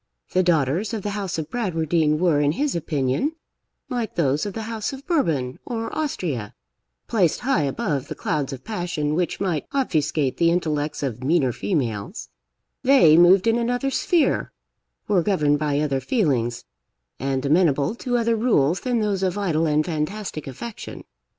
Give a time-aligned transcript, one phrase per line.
[0.31, 3.33] The daughters of the house of Bradwardine were, in his opinion,
[3.87, 6.55] like those of the house of Bourbon or Austria,
[7.07, 12.29] placed high above the clouds of passion which might obfuscate the intellects of meaner females;
[12.81, 14.51] they moved in another sphere,
[15.07, 16.65] were governed by other feelings,
[17.19, 21.03] and amenable to other rules than those of idle and fantastic affection.